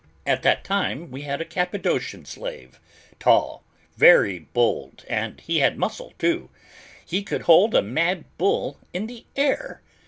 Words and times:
At 0.25 0.41
that 0.41 0.63
time, 0.63 1.11
we 1.11 1.21
had 1.21 1.41
a 1.41 1.45
Cappadocian 1.45 2.25
slave, 2.25 2.79
tall, 3.19 3.63
very 3.97 4.39
bold, 4.39 5.05
and 5.07 5.39
he 5.39 5.59
had 5.59 5.77
muscle 5.77 6.15
too; 6.17 6.49
he 7.05 7.21
could 7.21 7.43
hold 7.43 7.75
a 7.75 7.83
mad 7.83 8.25
bull 8.39 8.79
in 8.95 9.05
the 9.05 9.25
air! 9.35 9.83